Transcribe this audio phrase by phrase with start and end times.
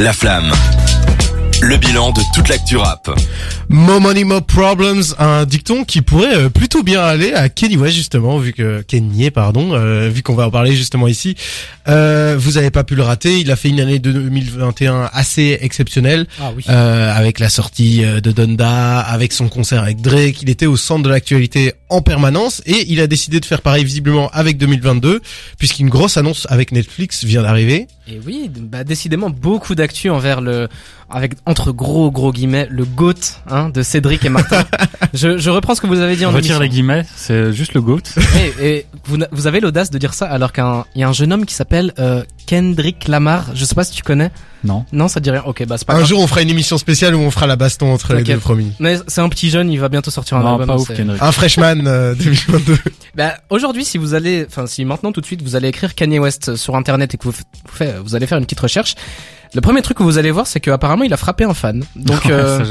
[0.00, 0.50] La flamme.
[1.62, 3.08] Le bilan de toute l'actu rap.
[3.70, 7.94] More money, more problems, un dicton qui pourrait euh, plutôt bien aller à Kenny West
[7.96, 11.36] justement, vu que Kenny, pardon, euh, vu qu'on va en parler justement ici.
[11.88, 16.26] Euh, vous avez pas pu le rater, il a fait une année 2021 assez exceptionnelle,
[16.40, 16.64] Ah oui.
[16.68, 20.76] euh, avec la sortie euh, de Donda, avec son concert avec Drake, il était au
[20.76, 25.20] centre de l'actualité en permanence et il a décidé de faire pareil visiblement avec 2022,
[25.58, 27.86] puisqu'une grosse annonce avec Netflix vient d'arriver.
[28.08, 30.68] Et oui, bah décidément beaucoup d'actu envers le,
[31.08, 33.14] avec entre gros gros guillemets, le goat
[33.48, 34.64] hein, de Cédric et Martin.
[35.14, 37.80] je, je reprends ce que vous avez dit en Retire les guillemets, c'est juste le
[37.80, 38.02] GOAT.
[38.60, 41.12] Et, et vous, vous avez l'audace de dire ça alors qu'un il y a un
[41.12, 43.54] jeune homme qui s'appelle euh, Kendrick Lamar.
[43.54, 44.30] Je sais pas si tu connais.
[44.64, 44.84] Non.
[44.92, 45.42] Non, ça te dit rien.
[45.46, 46.08] Ok, bah c'est pas Un grave.
[46.08, 48.72] jour on fera une émission spéciale où on fera la baston entre les deux promis.
[48.80, 50.66] Mais c'est un petit jeune, il va bientôt sortir un non, album.
[50.66, 51.22] pas ouf, c'est- Kendrick.
[51.22, 52.78] Un freshman euh, 2022.
[53.14, 56.18] Bah, aujourd'hui, si vous allez, enfin, si maintenant tout de suite vous allez écrire Kanye
[56.18, 57.34] West sur internet et que vous,
[57.70, 58.94] faites- vous allez faire une petite recherche,
[59.54, 61.84] le premier truc que vous allez voir, c'est qu'apparemment il a frappé un fan.
[61.94, 62.64] Donc, euh,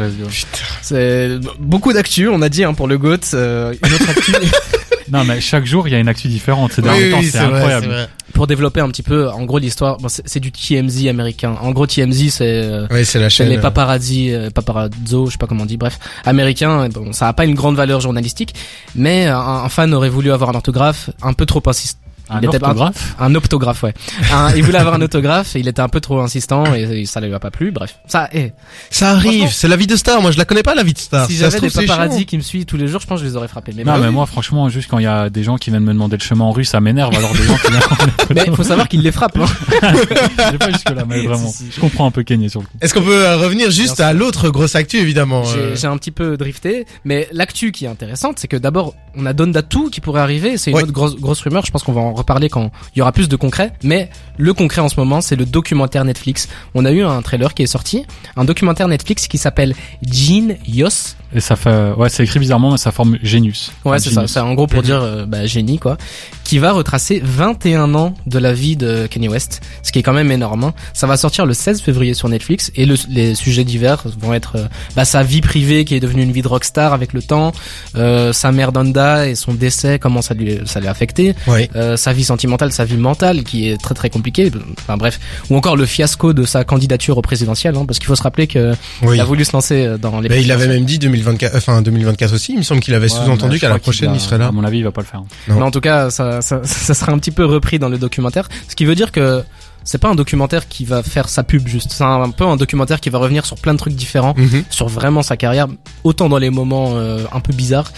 [0.82, 3.18] c'est beaucoup d'actu, on a dit, hein, pour le GOAT.
[3.36, 4.34] euh, une autre actu
[5.12, 6.74] Non, mais chaque jour, il y a une actu différente.
[6.74, 7.88] Ces Oui, derniers temps, oui, c'est incroyable.
[7.88, 8.10] vrai.
[8.34, 9.98] pour développer un petit peu, en gros, l'histoire.
[9.98, 11.56] Bon, c'est du TMZ américain.
[11.62, 13.50] En gros, TMZ, c'est euh, Oui, c'est la chaîne.
[13.50, 16.88] les euh, paparazzi, euh, paparazzo, je sais pas comment on dit, bref, américains.
[16.90, 18.54] Bon, ça a pas une grande valeur journalistique,
[18.96, 22.00] mais un, un fan aurait voulu avoir un orthographe un peu trop insistant.
[22.34, 23.94] Un Il était pas- orthographe Un autographe, ouais.
[24.34, 27.06] Un- il voulait avoir un autographe et il était un peu trop insistant et, et
[27.06, 27.72] ça lui a pas plu.
[27.72, 28.30] Bref, ça.
[28.34, 28.52] eh,
[28.90, 30.22] Ça arrive, c'est la vie de star.
[30.22, 31.28] Moi, je la connais pas la vie de star.
[31.28, 32.26] si j'avais des trouve, c'est paparazzi chiant.
[32.26, 33.74] qui me suivent tous les jours, je pense que je les aurais frappés.
[33.76, 34.14] Mais, Non, bah mais oui.
[34.14, 36.46] moi, franchement, juste quand il y a des gens qui viennent me demander le chemin
[36.46, 37.14] en rue, ça m'énerve.
[37.16, 39.38] Alors des gens qui viennent mais faut savoir qu'il les frappe.
[39.38, 39.46] Hein.
[40.52, 41.50] J'ai pas jusque là, mais vraiment.
[41.50, 41.72] Si, si.
[41.76, 42.74] Je comprends un peu Kenny sur le coup.
[42.82, 45.98] Est-ce qu'on peut euh, revenir juste à l'autre grosse actu, évidemment J'ai euh, j'ai un
[45.98, 49.90] petit peu drifté, mais l'actu qui est intéressante, c'est que d'abord on a Donda 2
[49.90, 50.58] qui pourrait arriver.
[50.58, 51.66] C'est une autre grosse grosse rumeur.
[51.66, 53.74] Je pense qu'on va en reparler quand il y aura plus de concret.
[53.84, 56.50] Mais le concret en ce moment, c'est le documentaire Netflix.
[56.76, 59.76] On a eu un trailer qui est sorti, un documentaire Netflix qui s'appelle
[60.06, 61.16] Genius.
[61.36, 63.72] Et ça fait, ouais, c'est écrit bizarrement, mais ça forme Genius.
[63.86, 64.28] Ouais, c'est ça.
[64.28, 65.98] C'est en gros pour dire euh, bah, génie quoi,
[66.44, 70.14] qui va retracer 21 ans de la vie de Kanye West, ce qui est quand
[70.14, 70.64] même énorme.
[70.66, 70.74] hein.
[70.94, 74.58] Ça va sortir le 16 février sur Netflix et le- les sujets divers vont être
[74.58, 77.52] euh, bah, sa vie privée qui est devenue une vie de rockstar avec le temps,
[77.96, 81.70] euh, sa mère Donda et son décès, comment ça lui ça l'a affecté, Ouais.
[81.76, 84.52] euh, sa vie sentimentale, sa vie mentale qui est très très compliquée.
[84.82, 88.16] Enfin bref, ou encore le fiasco de sa candidature au présidentiel, hein, parce qu'il faut
[88.16, 89.16] se rappeler que Oui.
[89.18, 90.30] il a voulu se lancer dans les.
[90.30, 92.54] Mais il avait même dit 2024, enfin 2024 aussi.
[92.54, 94.48] Il me semble qu'il avait Ouais, sous-entendu qu'à la prochaine va- il serait là.
[94.48, 95.22] À mon avis, il va pas le faire.
[95.48, 95.56] Non.
[95.56, 98.48] Mais en tout cas, ça, ça, ça sera un petit peu repris dans le documentaire.
[98.68, 99.44] Ce qui veut dire que
[99.86, 101.92] c'est pas un documentaire qui va faire sa pub juste.
[101.92, 104.64] C'est un, peu un documentaire qui va revenir sur plein de trucs différents, Mhm.
[104.70, 105.68] sur vraiment sa carrière,
[106.04, 107.92] autant dans les moments euh, un peu bizarres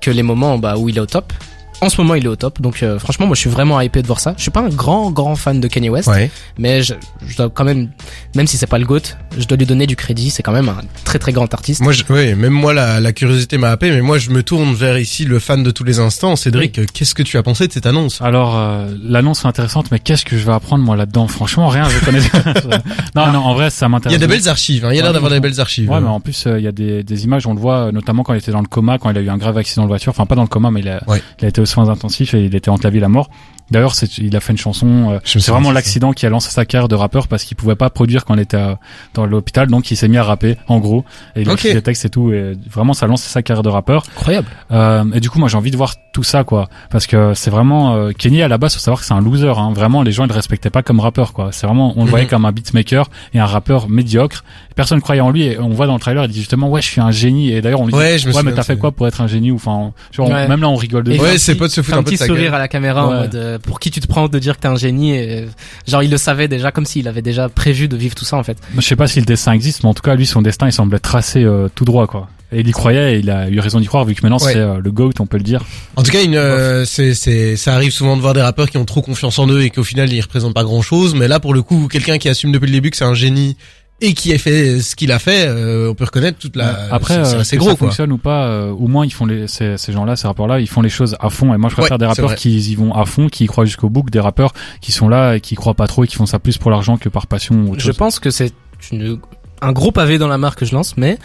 [0.00, 1.32] que les moments bah, où il est au top.
[1.80, 4.02] En ce moment, il est au top, donc euh, franchement, moi, je suis vraiment hypé
[4.02, 4.34] de voir ça.
[4.36, 6.30] Je suis pas un grand, grand fan de Kanye West, Ouais.
[6.56, 6.94] mais je,
[7.26, 7.90] je dois quand même,
[8.36, 9.00] même si c'est pas le goat,
[9.38, 10.30] je dois lui donner du crédit.
[10.30, 11.80] C'est quand même un très, très grand artiste.
[11.82, 14.74] Moi, je, ouais, même moi, la, la curiosité m'a happé, mais moi, je me tourne
[14.74, 16.36] vers ici le fan de tous les instants.
[16.36, 18.20] Cédric, qu'est-ce que tu as pensé de cette annonce?
[18.22, 21.26] Alors, euh, l'annonce est intéressante, mais qu'est-ce que je vais apprendre moi là-dedans?
[21.28, 21.88] Franchement, rien.
[21.88, 22.20] Je connais.
[23.16, 24.18] non, non, en vrai, ça Il m'intéresse.
[24.18, 24.84] y a des belles archives.
[24.84, 24.90] Hein.
[24.92, 25.90] Il y a l'air d'avoir des belles archives.
[25.90, 27.92] Ouais, mais en plus, euh, il y a des, des images, on le voit, euh,
[27.92, 29.88] notamment quand il était dans le coma, quand il a eu un grave accident de
[29.88, 30.10] voiture.
[30.10, 31.22] Enfin, pas dans le coma, mais il a, Ouais.
[31.40, 33.28] il a été aux soins intensifs et il était entre la vie et la mort.
[33.72, 35.12] D'ailleurs, c'est, il a fait une chanson.
[35.14, 37.74] euh, c'est vraiment de l'accident qui a lancé sa carrière de rappeur parce qu'il pouvait
[37.74, 38.74] pas produire quand il était euh,
[39.14, 41.04] dans l'hôpital, donc il s'est mis à rapper, en gros.
[41.34, 41.60] Et il a Ok.
[41.64, 42.32] écrit des textes et tout.
[42.32, 44.04] Et vraiment, ça a lancé sa carrière de rappeur.
[44.16, 44.46] Incroyable.
[44.70, 47.50] Euh, et du coup, moi, j'ai envie de voir tout ça, quoi, parce que c'est
[47.50, 48.74] vraiment euh, Kenny à la base.
[48.74, 49.48] Faut savoir que c'est un loser.
[49.56, 49.72] Hein.
[49.74, 51.48] Vraiment, les gens ils le respectaient pas comme rappeur, quoi.
[51.52, 52.10] C'est vraiment, on le Mhm.
[52.10, 54.44] voyait comme un beatmaker et un rappeur médiocre.
[54.76, 55.44] Personne croyait en lui.
[55.44, 57.50] Et on voit dans le trailer, il dit justement, ouais, je suis un génie.
[57.52, 59.20] Et d'ailleurs, on lui Ouais, dit, je ouais, mais de t'as fait quoi pour être
[59.22, 60.48] un génie ou enfin, genre, on- Ouais.
[60.48, 61.12] même là, on rigole de.
[61.16, 62.54] Ouais, ses petit- potes se fait foutent un peu de petit sourire gueule.
[62.54, 63.18] à la caméra en Ouais.
[63.20, 65.46] mode euh, pour qui tu te prends de dire que t'es un génie et
[65.88, 68.42] genre il le savait déjà comme s'il avait déjà prévu de vivre tout ça en
[68.42, 68.58] fait.
[68.76, 70.72] Je sais pas si le destin existe, mais en tout cas, lui, son destin, il
[70.72, 72.28] semblait tracé euh, tout droit, quoi.
[72.54, 74.52] Et il y croyait et il a eu raison d'y croire vu que maintenant Ouais.
[74.52, 75.64] c'est euh, le GOAT, on peut le dire.
[75.96, 78.76] En tout cas, une, euh, c'est, c'est, ça arrive souvent de voir des rappeurs qui
[78.76, 81.14] ont trop confiance en eux et qu'au final ils représentent pas grand chose.
[81.14, 83.56] Mais là, pour le coup, quelqu'un qui assume depuis le début que c'est un génie
[84.02, 86.76] et qui a fait ce qu'il a fait, euh, on peut reconnaître toute la.
[86.90, 87.86] Après, c'est, c'est euh, gros ça quoi.
[87.88, 90.68] fonctionne ou pas, euh, au moins ils font les ces, ces gens-là, ces rappeurs-là, ils
[90.68, 91.54] font les choses à fond.
[91.54, 93.64] Et moi, je préfère Ouais, des rappeurs qui y vont à fond, qui y croient
[93.64, 96.06] jusqu'au bout, que des rappeurs qui sont là et qui y croient pas trop et
[96.08, 97.96] qui font ça plus pour l'argent que par passion ou autre Je chose.
[97.96, 98.52] pense que c'est
[98.90, 99.18] une,
[99.60, 101.18] un gros pavé dans la mare que je lance mais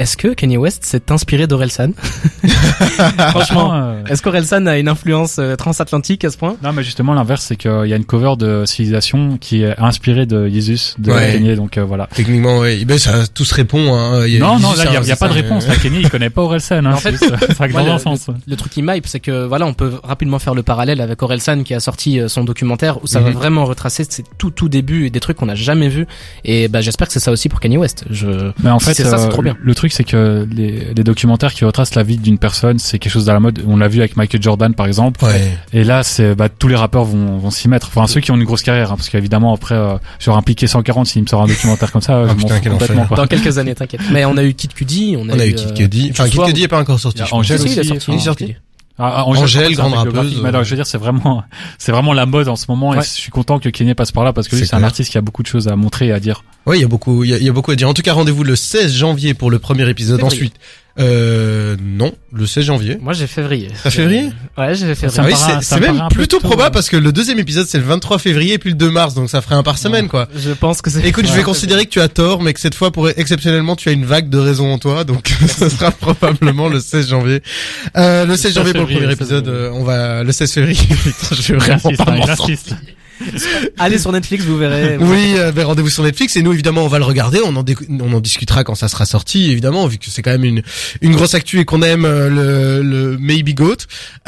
[0.00, 1.90] est-ce que Kanye West s'est inspiré d'Orelsan
[3.30, 7.14] Franchement, euh, est-ce qu'Orelsan a une influence euh, transatlantique à ce point Non, mais justement,
[7.14, 11.10] l'inverse, c'est qu'il y a une cover de Civilisation qui est inspirée de Jesus, de
[11.12, 11.32] Ouais.
[11.34, 12.08] Kanye, donc euh, voilà.
[12.14, 12.84] Techniquement, ouais.
[12.84, 14.26] Ben, ça, tout se répond, hein.
[14.26, 15.66] Il y a- Non, non, là, il y a, y a pas de réponse.
[15.68, 16.92] Là, Kanye, il connaît pas Orelsan, hein.
[16.94, 18.26] En fait, juste, ça moi, le- sens.
[18.46, 21.62] Le truc qui m'hype, c'est que voilà, on peut rapidement faire le parallèle avec Orelsan
[21.62, 23.34] qui a sorti son documentaire où ça va Mhm.
[23.36, 26.06] vraiment retracer ses tout tout début et des trucs qu'on n'a jamais vus.
[26.44, 28.04] Et bah j'espère que c'est ça aussi pour Kanye West.
[28.10, 29.56] Je Mais en Si fait, c'est ça, c'est trop bien.
[29.60, 33.12] le truc, c'est que les, les documentaires qui retracent la vie d'une personne, c'est quelque
[33.12, 33.62] chose à la mode.
[33.66, 35.24] On l'a vu avec Michael Jordan, par exemple.
[35.24, 35.52] Ouais.
[35.72, 37.88] Et là, c'est bah, tous les rappeurs vont, vont s'y mettre.
[37.88, 41.06] Enfin, ceux qui ont une grosse carrière, hein, parce qu'évidemment après, euh, j'aurais impliqué 140
[41.06, 43.06] s'il me sort un documentaire comme ça, je Ah, putain, fous quel complètement.
[43.16, 44.00] dans quelques années, t'inquiète.
[44.12, 46.08] Mais on a eu Kid Cudi, on a, On a eu euh, Kid Cudi.
[46.12, 47.22] Enfin, Kid Cudi est pas encore sorti.
[47.26, 47.34] Je.
[47.34, 47.80] Angèle aussi.
[48.08, 48.54] Il est sorti.
[49.02, 50.40] Ah, ah, Angèle, grande rappeuse.
[50.42, 51.42] Mais non, je veux dire, c'est vraiment,
[51.78, 52.90] c'est vraiment la mode en ce moment.
[52.90, 52.98] Ouais.
[52.98, 55.10] Et je suis content que Kanye passe par là parce que lui, C'est un artiste
[55.10, 56.44] qui a beaucoup de choses à montrer et à dire.
[56.66, 57.88] Oui, il y a beaucoup, il y a, il y a beaucoup à dire.
[57.88, 60.22] En tout cas, rendez-vous le 16 janvier pour le premier épisode.
[60.22, 60.54] Ensuite,
[61.00, 62.98] euh, non, le 16 janvier.
[63.00, 63.68] Moi j'ai février.
[63.82, 65.22] T'as février Ouais, j'ai Ça février.
[65.22, 67.66] me oui, c'est ça c'est me même plutôt tôt, probable parce que le deuxième épisode
[67.66, 70.08] c'est le 23 février et puis le 2 mars, donc ça ferait un par semaine
[70.08, 70.28] quoi.
[70.36, 71.06] Je pense que c'est.
[71.06, 73.88] Écoute, je vais considérer que tu as tort, mais que cette fois, pour exceptionnellement, tu
[73.88, 77.42] as une vague de raison en toi, donc ça sera probablement le 16 janvier.
[77.96, 80.52] Euh, le 16 janvier pour le premier le 16 épisode, euh, on va le 16
[80.52, 80.86] février.
[80.86, 82.78] Putain, je vais vraiment Raciste, pas hein,
[83.78, 84.96] Allez sur Netflix, vous verrez.
[84.98, 87.64] Oui, euh, ben, rendez-vous sur Netflix et nous évidemment on va le regarder, on en,
[88.00, 90.62] on en discutera quand ça sera sorti évidemment vu que c'est quand même une
[91.00, 93.76] une grosse actu et qu'on aime euh, le, le Maybe Goat.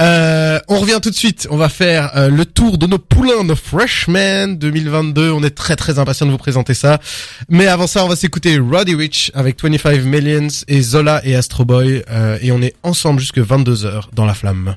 [0.00, 3.44] Euh, on revient tout de suite, on va faire euh, le tour de nos poulains,
[3.44, 5.30] nos freshmen 2022.
[5.30, 7.00] On est très très impatient de vous présenter ça.
[7.48, 11.64] Mais avant ça, on va s'écouter Roddy Rich avec 25 Millions et Zola et Astro
[11.64, 14.76] Boy euh, et on est ensemble jusque 22 h dans la flamme.